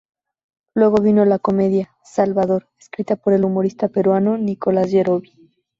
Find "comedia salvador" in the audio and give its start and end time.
1.37-2.67